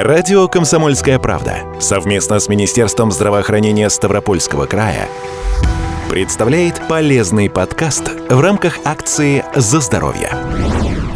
[0.00, 5.08] Радио «Комсомольская правда» совместно с Министерством здравоохранения Ставропольского края
[6.08, 10.30] представляет полезный подкаст в рамках акции «За здоровье».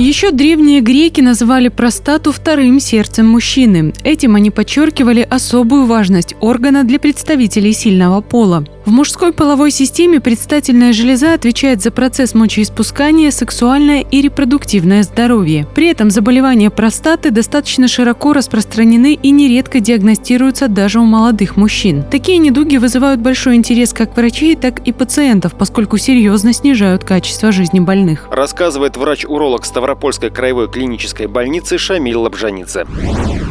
[0.00, 3.94] Еще древние греки называли простату вторым сердцем мужчины.
[4.02, 8.64] Этим они подчеркивали особую важность органа для представителей сильного пола.
[8.84, 15.68] В мужской половой системе предстательная железа отвечает за процесс мочеиспускания, сексуальное и репродуктивное здоровье.
[15.72, 22.02] При этом заболевания простаты достаточно широко распространены и нередко диагностируются даже у молодых мужчин.
[22.10, 27.78] Такие недуги вызывают большой интерес как врачей, так и пациентов, поскольку серьезно снижают качество жизни
[27.78, 28.26] больных.
[28.32, 32.88] Рассказывает врач-уролог Ставропольской краевой клинической больницы Шамиль Лабжаница.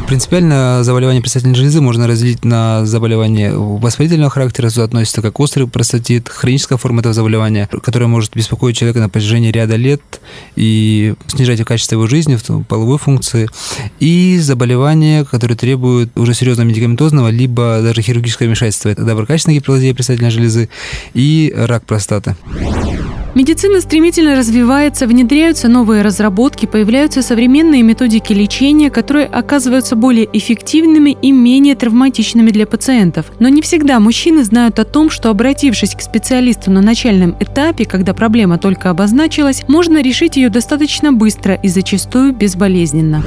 [0.08, 6.28] Принципиально заболевание предстательной железы можно разделить на заболевание воспалительного характера, сюда относится как острый простатит,
[6.28, 10.02] хроническая форма этого заболевания, которая может беспокоить человека на протяжении ряда лет
[10.56, 13.48] и снижать качество его жизни, половой функции,
[14.00, 18.90] и заболевания, которые требуют уже серьезного медикаментозного, либо даже хирургического вмешательства.
[18.90, 20.68] Это доброкачественная гиперплазия предстательной железы
[21.14, 22.36] и рак простаты.
[23.34, 31.32] Медицина стремительно развивается, внедряются новые разработки, появляются современные методики лечения, которые оказываются более эффективными и
[31.32, 33.32] менее травматичными для пациентов.
[33.38, 38.12] Но не всегда мужчины знают о том, что обратившись к специалисту на начальном этапе, когда
[38.12, 43.24] проблема только обозначилась, можно решить ее достаточно быстро и зачастую безболезненно.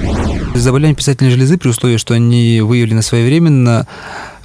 [0.54, 3.88] Заболевания писательной железы при условии, что они выявлены своевременно,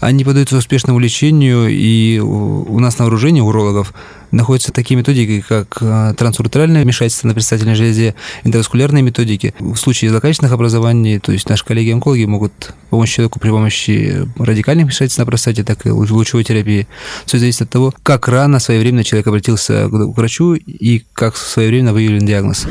[0.01, 3.93] они поддаются успешному лечению, и у нас на вооружении урологов
[4.31, 9.55] находятся такие методики, как э, трансуртральное вмешательство на предстательной железе, эндоваскулярные методики.
[9.59, 15.19] В случае злокачественных образований, то есть наши коллеги-онкологи могут помочь человеку при помощи радикальных вмешательств
[15.19, 16.87] на простате, так и лучевой терапии.
[17.27, 22.25] Все зависит от того, как рано, своевременно человек обратился к врачу и как своевременно выявлен
[22.25, 22.67] диагноз.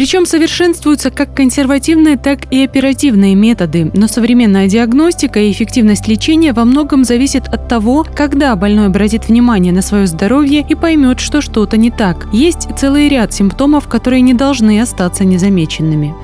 [0.00, 3.90] Причем совершенствуются как консервативные, так и оперативные методы.
[3.92, 9.74] Но современная диагностика и эффективность лечения во многом зависит от того, когда больной обратит внимание
[9.74, 12.28] на свое здоровье и поймет, что что-то не так.
[12.32, 16.14] Есть целый ряд симптомов, которые не должны остаться незамеченными.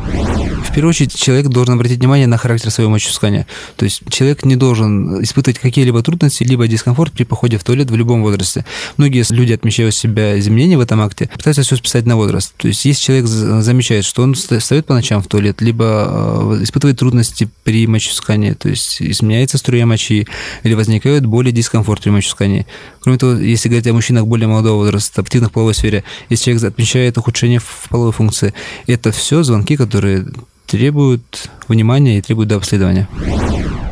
[0.77, 3.47] Первую очередь, человек должен обратить внимание на характер своего мочеиспускания.
[3.77, 7.97] То есть человек не должен испытывать какие-либо трудности, либо дискомфорт при походе в туалет в
[7.97, 8.67] любом возрасте.
[8.99, 12.53] Многие люди отмечают себя изменения в этом акте, пытаются все списать на возраст.
[12.59, 16.99] То есть если человек замечает, что он встает по ночам в туалет, либо э, испытывает
[16.99, 20.29] трудности при мочеиспускании, то есть изменяется струя мочи,
[20.63, 22.67] или возникает более дискомфорт при мочеиспускании.
[23.01, 26.65] Кроме того, если говорить о мужчинах более молодого возраста, активных в половой сфере, если человек
[26.65, 28.53] отмечает ухудшение в половой функции,
[28.87, 30.27] это все звонки, которые
[30.67, 33.09] требуют внимания и требуют обследования.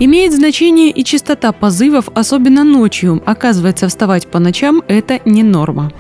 [0.01, 3.23] Имеет значение и частота позывов, особенно ночью.
[3.25, 5.93] Оказывается, вставать по ночам– это не норма.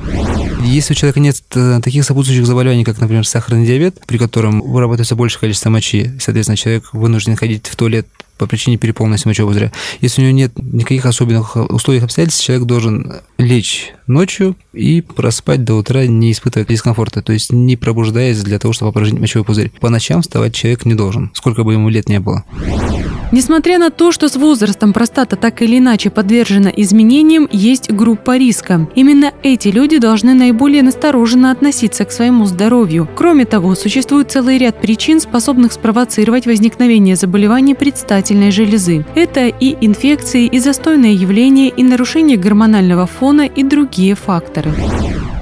[0.64, 5.14] Если у человека нет э, таких сопутствующих заболеваний, как, например, сахарный диабет, при котором вырабатывается
[5.14, 8.06] большее количество мочи, соответственно, человек вынужден ходить в туалет
[8.38, 9.72] по причине переполненности мочевого пузыря.
[10.00, 15.74] Если у него нет никаких особенных условий обстоятельств, человек должен лечь ночью и проспать до
[15.74, 19.70] утра, не испытывая дискомфорта, то есть не пробуждаясь для того, чтобы опорожнить мочевой пузырь.
[19.80, 22.44] По ночам вставать человек не должен, сколько бы ему лет не было.
[23.34, 28.88] Несмотря на то, что с возрастом простата так или иначе подвержена изменениям, есть группа риска.
[28.94, 33.08] Именно эти люди должны наиболее настороженно относиться к своему здоровью.
[33.16, 39.04] Кроме того, существует целый ряд причин, способных спровоцировать возникновение заболеваний предстательной железы.
[39.16, 44.72] Это и инфекции, и застойные явления, и нарушение гормонального фона, и другие факторы.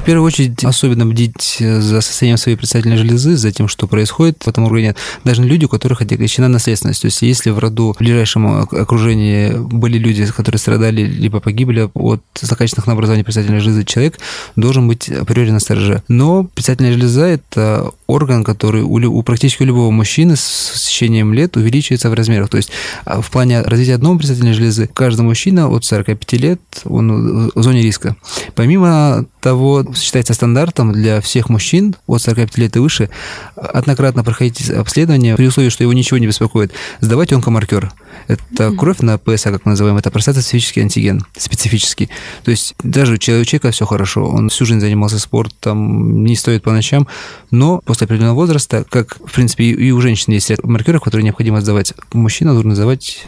[0.03, 4.43] В первую очередь, особенно бдить э, за состоянием своей предстательной железы, за тем, что происходит
[4.43, 7.03] в этом органе, даже люди, у которых отягощена наследственность.
[7.03, 12.21] То есть, если в роду, в ближайшем окружении были люди, которые страдали либо погибли от
[12.35, 14.19] злокачественных на образование предстательной железы, человек
[14.57, 16.03] должен быть априори на стороже.
[16.09, 21.57] Но предстательная железа– это орган, который у, у практически у любого мужчины с течением лет
[21.57, 22.49] увеличивается в размерах.
[22.49, 22.73] То есть,
[23.05, 27.83] а, в плане развития одной предстательной железы, каждый мужчина от 45 лет, он в зоне
[27.83, 28.17] риска.
[28.57, 33.11] Помимо того, считается стандартом для всех мужчин от 45 лет и выше
[33.57, 37.93] однократно проходить обследование при условии, что его ничего не беспокоит, сдавать онкомаркер.
[38.29, 42.09] Это кровь на ПСА, как мы называем, это простатоспецифический антиген, специфический.
[42.45, 46.71] То есть даже у человека все хорошо, он всю жизнь занимался спортом, не стоит по
[46.71, 47.09] ночам,
[47.51, 51.61] но после определенного возраста, как, в принципе, и у женщин есть ряд маркеров, которые необходимо
[51.61, 53.27] сдавать, мужчина должен сдавать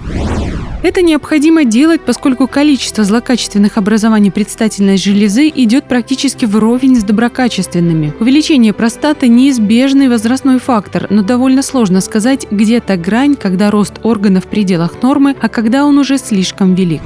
[0.84, 6.03] это необходимо делать, поскольку количество злокачественных образований предстательной железы идет практически
[6.46, 8.14] вровень с доброкачественными.
[8.20, 14.44] Увеличение простаты– неизбежный возрастной фактор, но довольно сложно сказать, где та грань, когда рост органов
[14.44, 17.02] в пределах нормы, а когда он уже слишком велик.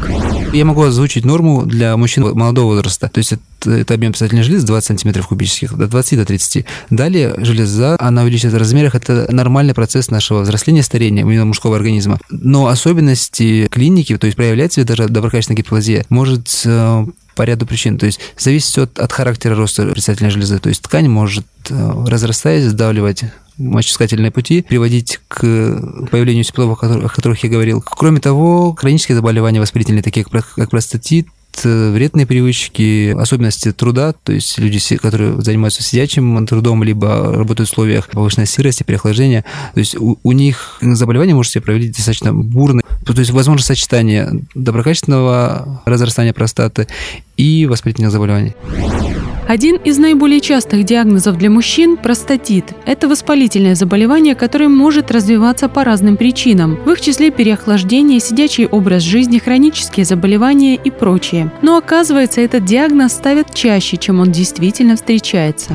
[0.53, 3.11] Я могу озвучить норму для мужчин молодого возраста.
[3.13, 3.35] То есть
[3.65, 6.65] это, объем предстательной железы 20 сантиметров кубических, до 20 до 30.
[6.91, 8.95] Далее железа, она увеличивается в размерах.
[8.95, 12.19] Это нормальный процесс нашего взросления, старения именно мужского организма.
[12.31, 17.05] Но особенности клиники, то есть проявлять себя даже доброкачественная гиперплазия, может э,
[17.39, 17.99] по ряду причин.
[17.99, 20.59] То есть зависит от, от характера роста предстательной железы.
[20.59, 23.23] То есть ткань может, э, разрастаясь, сдавливать
[23.57, 25.39] мочеиспускательные пути, приводить к
[26.11, 27.81] появлению симптомов, о которых я говорил.
[27.81, 31.29] Кроме того, хронические заболевания воспалительные, такие как простатит,
[31.65, 38.09] вредные привычки, особенности труда, то есть люди, которые занимаются сидячим трудом, либо работают в условиях
[38.09, 43.13] повышенной сырости, переохлаждения, то есть у, у них заболевание может себя проявить достаточно бурно, то
[43.13, 46.87] есть возможно сочетание доброкачественного разрастания простаты
[47.37, 48.55] и воспалительных заболеваний.
[49.49, 52.67] Один из наиболее частых диагнозов для мужчин– простатит.
[52.85, 59.03] Это воспалительное заболевание, которое может развиваться по разным причинам, в их числе переохлаждение, сидячий образ
[59.03, 61.51] жизни, хронические заболевания и прочее.
[61.63, 65.75] Но оказывается, этот диагноз ставят чаще, чем он действительно встречается.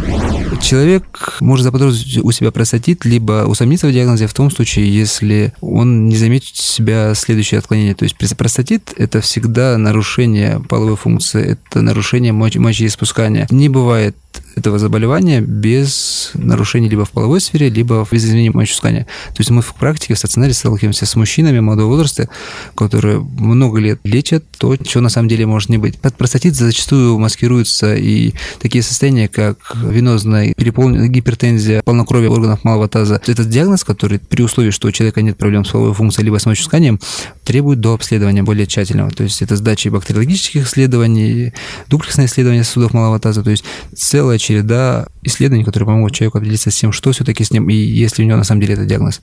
[0.62, 6.08] Человек может заподозрить у себя простатит, либо усомниться в диагнозе в том случае, если он
[6.08, 7.96] не заметит у себя следующее отклонение.
[7.96, 14.16] То есть простатит– это всегда нарушение половой функции, это нарушение мочеиспускания не бывает
[14.56, 19.04] этого заболевания без нарушений либо в половой сфере, либо без изменения мочеиспускания.
[19.30, 22.30] То есть мы в практике в стационаре сталкиваемся с мужчинами молодого возраста,
[22.76, 26.00] которые много лет лечат то, чего на самом деле может не быть.
[26.00, 33.22] Под простатит зачастую маскируются и такие состояния, как венозная переполненная гипертензия, полнокровие органов малого таза.
[33.26, 36.46] Этот диагноз, который при условии, что у человека нет проблем с половой функцией либо с
[36.46, 37.00] мочеиспусканием,
[37.44, 39.12] требует до обследования более тщательного.
[39.12, 41.54] То есть это сдача бактериологических исследований,
[41.88, 43.64] дуплексное исследование сосудов малого таза, то есть
[43.96, 48.24] целая череда исследований, которые помогут человеку определиться с тем, что все-таки с ним, и если
[48.24, 49.22] у него на самом деле это диагноз.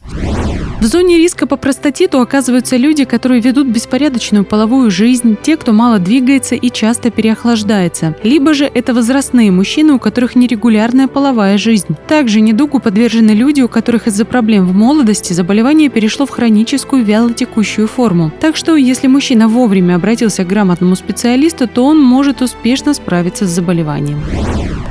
[0.80, 5.98] В зоне риска по простатиту оказываются люди, которые ведут беспорядочную половую жизнь, те, кто мало
[5.98, 8.16] двигается и часто переохлаждается.
[8.22, 11.96] Либо же это возрастные мужчины, у которых нерегулярная половая жизнь.
[12.08, 17.86] Также недугу подвержены люди, у которых из-за проблем в молодости заболевание перешло в хроническую вялотекущую
[17.86, 18.32] форму.
[18.40, 23.50] Так что, если мужчина вовремя обратился к грамотному специалисту, то он может успешно справиться с
[23.50, 24.18] заболеванием.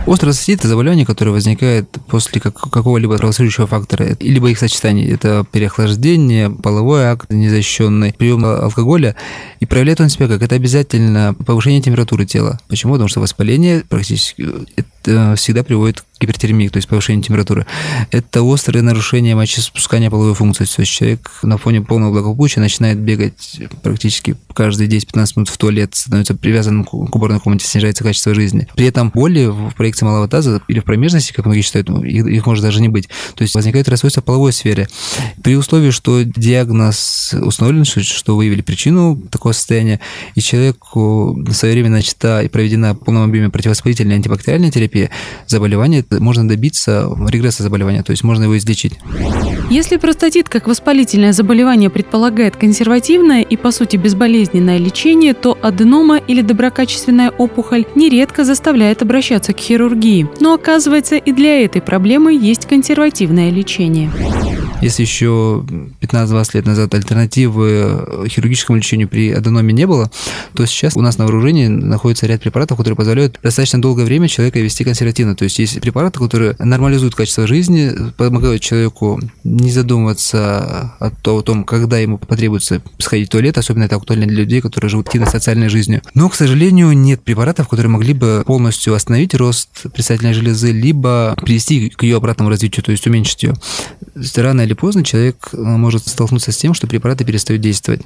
[0.06, 5.08] Острый это заболевание, которое возникает после какого-либо провоцирующего фактора, либо их сочетаний.
[5.12, 9.16] Это переохлаждение, половой акт незащищенный, прием алкоголя.
[9.60, 10.42] И проявляет он себя как?
[10.42, 12.60] Это обязательно повышение температуры тела.
[12.68, 12.94] Почему?
[12.94, 17.66] Потому что воспаление практически это всегда приводит гипертермии, то есть повышение температуры.
[18.12, 20.66] Это острое нарушение мочеиспускания половой функции.
[20.66, 25.96] То есть человек на фоне полного благополучия начинает бегать практически каждые 10-15 минут в туалет,
[25.96, 28.68] становится привязанным к уборной комнате, снижается качество жизни.
[28.76, 32.26] При этом боли в проекции малого таза или в промежности, как многие считают, ну, их,
[32.26, 33.08] их может даже не быть.
[33.36, 34.88] То есть возникает расстройство в половой сфере.
[35.44, 40.00] При условии, что диагноз установлен, что выявили причину такого состояния,
[40.36, 45.10] и человеку своевременно начата и проведена в полном объеме противовоспалительная антибактериальная терапия,
[45.48, 48.94] заболевание можно добиться регресса заболевания, то есть можно его излечить.
[49.70, 56.42] Если простатит как воспалительное заболевание предполагает консервативное и, по сути, безболезненное лечение, то аденома или
[56.42, 60.28] доброкачественная опухоль нередко заставляет обращаться к хирургии.
[60.40, 64.12] Но оказывается, и для этой проблемы есть консервативное лечение.
[64.82, 65.66] Если еще
[66.02, 70.10] 15-20 лет назад альтернативы хирургическому лечению при аденоме не было,
[70.54, 74.60] то сейчас у нас на вооружении находится ряд препаратов, которые позволяют достаточно долгое время человека
[74.60, 75.36] вести консервативно.
[75.36, 81.98] То есть есть препараты, которые нормализуют качество жизни, помогают человеку не задумываться о том, когда
[81.98, 86.02] ему потребуется сходить в туалет, особенно это актуально для людей, которые живут активной социальной жизнью.
[86.14, 91.90] Но, к сожалению, нет препаратов, которые могли бы полностью остановить рост предстательной железы, либо привести
[91.90, 93.54] к ее обратному развитию, то есть уменьшить ее.
[94.36, 98.02] Рано или поздно человек э, может столкнуться с тем, что препараты перестают действовать.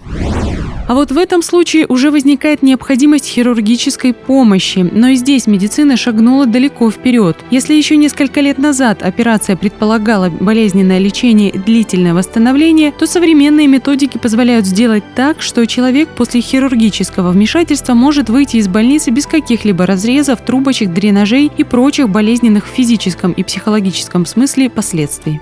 [0.88, 4.80] А вот в этом случае уже возникает необходимость хирургической помощи.
[4.80, 7.38] Но и здесь медицина шагнула далеко вперед.
[7.52, 14.18] Если еще несколько лет назад операция предполагала болезненное лечение и длительное восстановление, то современные методики
[14.18, 20.40] позволяют сделать так, что человек после хирургического вмешательства может выйти из больницы без каких-либо разрезов,
[20.46, 25.42] трубочек, дренажей и прочих болезненных в физическом и психологическом смысле последствий.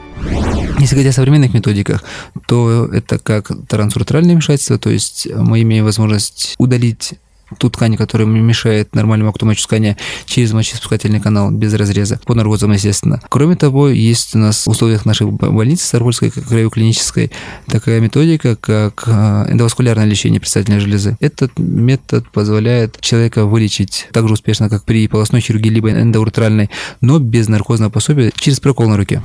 [0.80, 2.04] Если говорить о современных методиках,
[2.48, 7.14] то это как трансуртральное вмешательство, то есть мы имеем возможность удалить
[7.58, 13.22] ту ткань, которая мешает нормальному акту мочеиспускания через мочеиспускательный канал без разреза, по наркозам, естественно.
[13.30, 17.32] Кроме того, есть у нас в условиях нашей больницы Ставропольской краевой клинической
[17.68, 21.18] такая методика, как э, эндоваскулярное лечение предстательной железы.
[21.20, 26.70] Этот метод позволяет человека вылечить так же успешно, как при полостной хирургии либо эндоуртральной,
[27.02, 29.22] но без наркозного пособия через прокол на руке.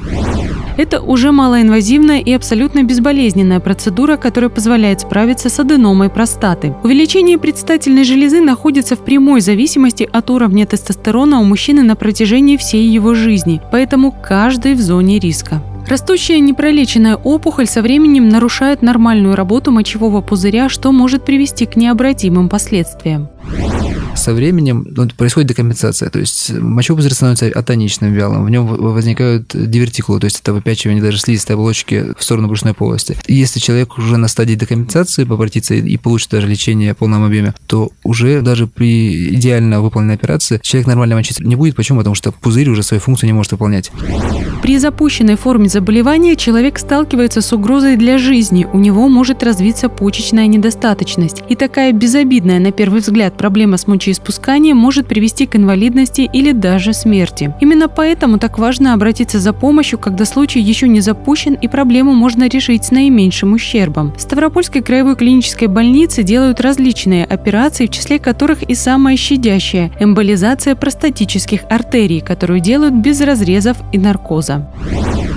[0.77, 6.75] Это уже малоинвазивная и абсолютно безболезненная процедура, которая позволяет справиться с аденомой простаты.
[6.83, 12.89] Увеличение предстательной железы находится в прямой зависимости от уровня тестостерона у мужчины на протяжении всей
[12.89, 15.63] его жизни, поэтому каждый в зоне риска.
[15.89, 22.49] Растущая непролеченная опухоль со временем нарушает нормальную работу мочевого пузыря, что может привести к необратимым
[22.49, 23.29] последствиям
[24.27, 26.51] со временем ну, происходит декомпенсация, то есть
[26.89, 32.07] пузырь становится атоничным, вялым, в нем возникают дивертикулы, то есть это выпячивание даже слизистой оболочки
[32.19, 33.17] в сторону брюшной полости.
[33.29, 37.93] Если человек уже на стадии декомпенсации обратится и получит даже лечение в полном объеме, то
[38.03, 41.77] уже даже при идеально выполненной операции человек нормально мочиться не будет.
[41.77, 41.99] Почему?
[41.99, 43.93] Потому что пузырь уже свою функцию не может выполнять.
[44.61, 50.49] При запущенной форме заболевания человек сталкивается с угрозой для жизни, у него может развиться почечная
[50.49, 51.45] недостаточность.
[51.49, 56.53] И такая безобидная на первый взгляд проблема с мочеиспусканием мочеиспускание может привести к инвалидности или
[56.53, 57.55] даже смерти.
[57.61, 62.49] Именно поэтому так важно обратиться за помощью, когда случай еще не запущен и проблему можно
[62.49, 64.15] решить с наименьшим ущербом.
[64.17, 70.75] В Ставропольской краевой клинической больнице делают различные операции, в числе которых и самая щадящая– эмболизация
[70.75, 74.67] простатических артерий, которую делают без разрезов и наркоза.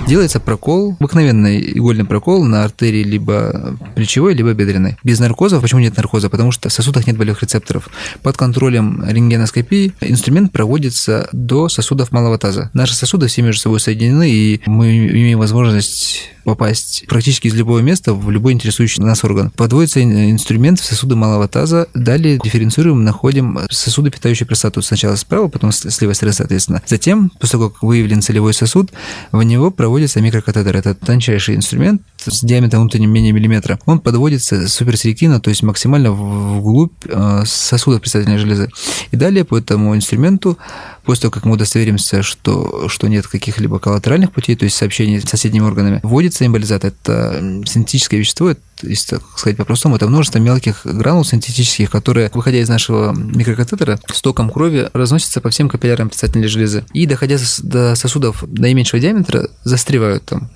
[0.09, 4.97] Делается прокол, обыкновенный игольный прокол на артерии либо плечевой, либо бедренной.
[5.03, 5.61] Без наркоза.
[5.61, 6.29] Почему нет наркоза?
[6.29, 7.89] Потому что в сосудах нет болевых рецепторов.
[8.23, 8.35] Под
[8.69, 12.69] контролем рентгеноскопии инструмент проводится до сосудов малого таза.
[12.73, 18.13] Наши сосуды все между собой соединены, и мы имеем возможность попасть практически из любого места
[18.13, 19.51] в любой интересующий нас орган.
[19.51, 24.81] Подводится инструмент в сосуды малого таза, далее дифференцируем, находим сосуды, питающие простату.
[24.81, 26.81] Сначала справа, потом с левой стороны, соответственно.
[26.85, 28.91] Затем, после того, как выявлен целевой сосуд,
[29.31, 30.75] в него проводится микрокатетер.
[30.75, 33.79] Это тончайший инструмент с диаметром внутренним менее миллиметра.
[33.85, 38.48] Он подводится суперселективно, то есть максимально вглубь э, сосуда предстательной железы.
[39.11, 40.57] И далее по этому инструменту
[41.09, 45.27] После того, как мы удостоверимся, что, что нет каких-либо коллатеральных путей, то есть сообщений с
[45.27, 46.85] соседними органами, вводится эмболизат.
[46.85, 52.59] Это синтетическое вещество, это, если так сказать по-простому, это множество мелких гранул синтетических, которые, выходя
[52.59, 56.85] из нашего микрокатетера, с током крови разносятся по всем капиллярам предстательной железы.
[56.93, 60.51] И, доходя до сосудов наименьшего диаметра, застревают там.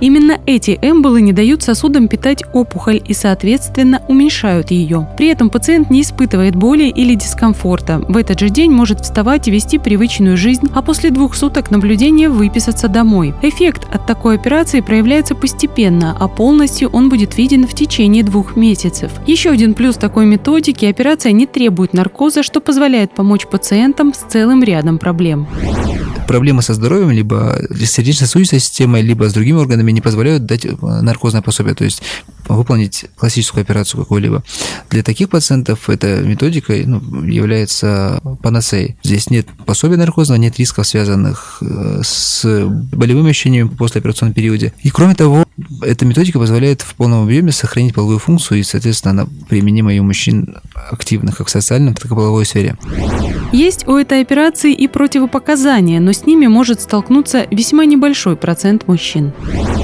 [0.00, 5.08] Именно эти эмболы не дают сосудам питать опухоль и, соответственно, уменьшают ее.
[5.16, 8.02] При этом пациент не испытывает боли или дискомфорта.
[8.08, 12.28] В этот же день может вставать и вести привычную жизнь, а после двух суток наблюдения
[12.28, 13.34] выписаться домой.
[13.42, 19.10] Эффект от такой операции проявляется постепенно, а полностью он будет виден в течение двух месяцев.
[19.26, 24.62] Еще один плюс такой методики– операция не требует наркоза, что позволяет помочь пациентам с целым
[24.62, 25.46] рядом проблем
[26.30, 30.74] проблемы со здоровьем, либо с сердечно-сосудистой системой, либо с другими органами не позволяют дать э,
[30.80, 32.02] наркозное пособие, то есть
[32.48, 34.42] выполнить классическую операцию какую-либо.
[34.90, 38.96] Для таких пациентов эта методика ну, является панацеей.
[39.02, 42.44] Здесь нет пособия наркозного, нет рисков, связанных э, с
[42.92, 44.72] болевыми ощущениями в послеоперационном периоде.
[44.82, 45.44] И кроме того,
[45.82, 50.04] эта методика позволяет в полном объеме сохранить половую функцию, и, соответственно, она применима и у
[50.04, 52.76] мужчин активных как в социальном, так и в половой сфере.
[53.52, 59.32] Есть у этой операции и противопоказания, но с ними может столкнуться весьма небольшой процент мужчин.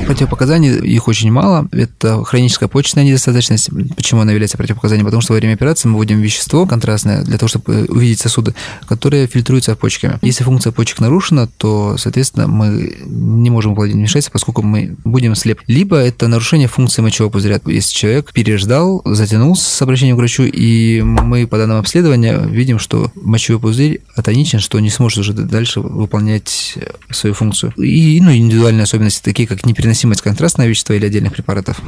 [0.06, 1.68] Противопоказаний их очень мало.
[1.72, 3.70] Это хроническая почечная недостаточность.
[3.96, 5.04] Почему она является противопоказанием?
[5.04, 8.54] Потому что во время операции мы вводим вещество контрастное для того, чтобы увидеть сосуды,
[8.86, 10.18] которые фильтруются почками.
[10.22, 15.60] Если функция почек нарушена, то, соответственно, мы не можем выполнять вмешательство, поскольку мы будем слеп.
[15.66, 17.60] Либо это нарушение функции мочевого пузыря.
[17.66, 23.10] Если человек переждал, затянул с обращением к врачу, и мы по данным обследования видим, что
[23.16, 26.78] мочевой пузырь атоничен, что не сможет уже дальше выполнять
[27.10, 27.72] свою функцию.
[27.76, 31.80] И ну, индивидуальные особенности, такие как непереносимость контрастного вещества или отдельных препаратов.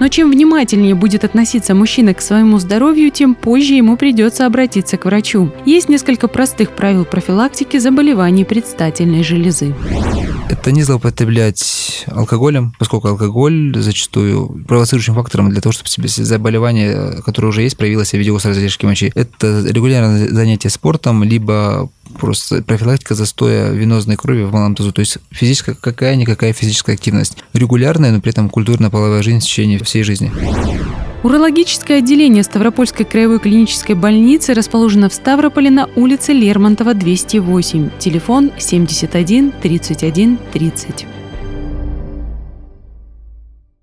[0.00, 5.04] Но чем внимательнее будет относиться мужчина к своему здоровью, тем позже ему придется обратиться к
[5.04, 5.52] врачу.
[5.64, 9.74] Есть несколько простых правил профилактики заболеваний предстательной железы.
[10.48, 17.48] Это не злоупотреблять алкоголем, поскольку алкоголь зачастую провоцирующим фактором для того, чтобы себе заболевание, которое
[17.48, 19.12] уже есть, проявилось в виде острой задержки мочи.
[19.14, 24.92] Это регулярное занятие спортом, либо просто профилактика застоя венозной крови в малом тазу.
[24.92, 27.36] То есть физическая какая-никакая физическая активность.
[27.52, 30.32] Регулярная, но при этом культурно-половая жизнь в течение всей жизни.
[31.24, 37.90] Урологическое отделение Ставропольской краевой клинической больницы расположено в Ставрополе на улице Лермонтова, 208.
[37.98, 41.06] Телефон 71 31 30.